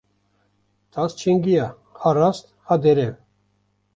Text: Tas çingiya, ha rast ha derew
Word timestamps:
Tas 0.91 1.15
çingiya, 1.19 1.67
ha 1.99 2.09
rast 2.17 2.45
ha 2.67 2.75
derew 2.83 3.15